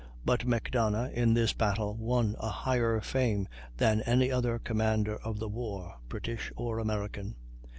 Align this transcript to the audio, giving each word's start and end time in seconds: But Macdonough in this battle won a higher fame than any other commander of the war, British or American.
But 0.25 0.47
Macdonough 0.47 1.11
in 1.11 1.35
this 1.35 1.53
battle 1.53 1.93
won 1.95 2.35
a 2.39 2.49
higher 2.49 2.99
fame 3.01 3.47
than 3.77 4.01
any 4.01 4.31
other 4.31 4.57
commander 4.57 5.17
of 5.17 5.37
the 5.37 5.47
war, 5.47 5.99
British 6.09 6.51
or 6.55 6.79
American. 6.79 7.35